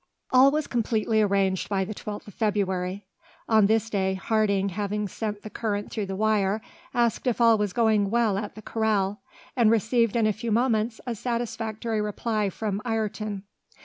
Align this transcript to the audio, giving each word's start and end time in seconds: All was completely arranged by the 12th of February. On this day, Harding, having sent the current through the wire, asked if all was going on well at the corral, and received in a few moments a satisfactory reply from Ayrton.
All 0.31 0.49
was 0.49 0.65
completely 0.65 1.21
arranged 1.21 1.69
by 1.69 1.85
the 1.85 1.93
12th 1.93 2.27
of 2.27 2.33
February. 2.33 3.05
On 3.47 3.67
this 3.67 3.87
day, 3.87 4.15
Harding, 4.15 4.69
having 4.69 5.07
sent 5.07 5.43
the 5.43 5.49
current 5.51 5.91
through 5.91 6.07
the 6.07 6.15
wire, 6.15 6.59
asked 6.91 7.27
if 7.27 7.39
all 7.39 7.55
was 7.59 7.71
going 7.71 8.05
on 8.05 8.09
well 8.09 8.37
at 8.39 8.55
the 8.55 8.63
corral, 8.63 9.21
and 9.55 9.69
received 9.69 10.15
in 10.15 10.25
a 10.25 10.33
few 10.33 10.51
moments 10.51 10.99
a 11.05 11.13
satisfactory 11.13 12.01
reply 12.01 12.49
from 12.49 12.81
Ayrton. 12.83 13.43